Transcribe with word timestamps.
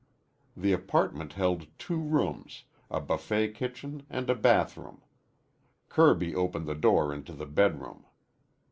The 0.57 0.73
apartment 0.73 1.33
held 1.33 1.67
two 1.77 1.99
rooms, 1.99 2.63
a 2.89 2.99
buffet 2.99 3.49
kitchen 3.51 4.01
and 4.09 4.31
a 4.31 4.35
bathroom. 4.35 5.03
Kirby 5.89 6.33
opened 6.33 6.65
the 6.65 6.73
door 6.73 7.13
into 7.13 7.33
the 7.33 7.45
bedroom. 7.45 8.03